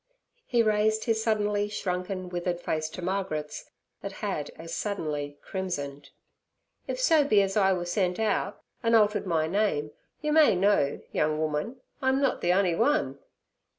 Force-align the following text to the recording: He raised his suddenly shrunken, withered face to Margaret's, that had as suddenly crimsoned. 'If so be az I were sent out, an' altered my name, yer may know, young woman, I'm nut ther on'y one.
He 0.47 0.63
raised 0.63 1.03
his 1.03 1.21
suddenly 1.21 1.69
shrunken, 1.69 2.29
withered 2.29 2.59
face 2.59 2.89
to 2.89 3.03
Margaret's, 3.03 3.69
that 4.01 4.13
had 4.13 4.49
as 4.55 4.73
suddenly 4.73 5.37
crimsoned. 5.43 6.09
'If 6.87 6.99
so 6.99 7.23
be 7.23 7.39
az 7.43 7.55
I 7.55 7.71
were 7.73 7.85
sent 7.85 8.17
out, 8.17 8.63
an' 8.81 8.95
altered 8.95 9.27
my 9.27 9.45
name, 9.45 9.91
yer 10.19 10.31
may 10.31 10.55
know, 10.55 11.01
young 11.11 11.37
woman, 11.37 11.81
I'm 12.01 12.19
nut 12.19 12.41
ther 12.41 12.51
on'y 12.51 12.73
one. 12.75 13.19